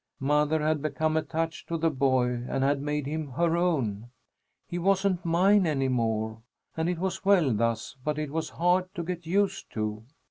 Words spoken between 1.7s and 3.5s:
the boy and had made him